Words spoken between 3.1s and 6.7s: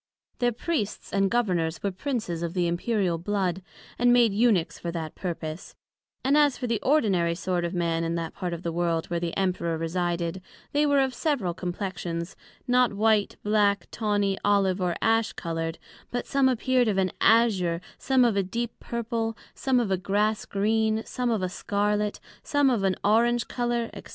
Blood, and made Eunuches for that purpose; and as for